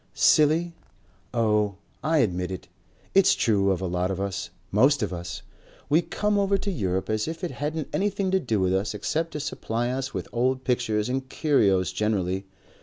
"Silly? 0.15 0.73
Oh! 1.31 1.75
I 2.03 2.17
admit 2.25 2.49
it. 2.49 2.67
It's 3.13 3.35
true 3.35 3.69
of 3.69 3.81
a 3.81 3.85
lot 3.85 4.09
of 4.09 4.19
us. 4.19 4.49
Most 4.71 5.03
of 5.03 5.13
us. 5.13 5.43
We 5.89 6.01
come 6.01 6.39
over 6.39 6.57
to 6.57 6.71
Europe 6.71 7.07
as 7.07 7.27
if 7.27 7.43
it 7.43 7.51
hadn't 7.51 7.87
anything 7.93 8.31
to 8.31 8.39
do 8.39 8.59
with 8.59 8.73
us 8.73 8.95
except 8.95 9.29
to 9.33 9.39
supply 9.39 9.91
us 9.91 10.11
with 10.11 10.27
old 10.33 10.63
pictures 10.63 11.07
and 11.07 11.29
curios 11.29 11.91
generally. 11.93 12.45